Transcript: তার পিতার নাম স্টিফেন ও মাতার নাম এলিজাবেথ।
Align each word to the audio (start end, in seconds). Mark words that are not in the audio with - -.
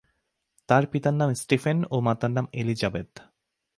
তার 0.69 0.83
পিতার 0.87 1.13
নাম 1.13 1.29
স্টিফেন 1.33 1.77
ও 1.91 1.95
মাতার 1.99 2.31
নাম 2.31 2.45
এলিজাবেথ। 2.53 3.11